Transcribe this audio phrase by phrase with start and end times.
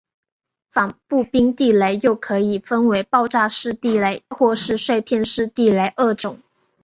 [0.71, 6.39] 反步兵地雷又可以分为爆炸式地雷或是碎片式地雷二种。